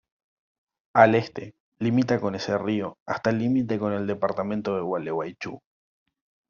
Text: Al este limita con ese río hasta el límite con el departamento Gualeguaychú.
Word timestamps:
Al 0.95 1.13
este 1.13 1.53
limita 1.77 2.19
con 2.19 2.33
ese 2.33 2.57
río 2.57 2.97
hasta 3.05 3.29
el 3.29 3.37
límite 3.37 3.77
con 3.77 3.93
el 3.93 4.07
departamento 4.07 4.83
Gualeguaychú. 4.83 5.61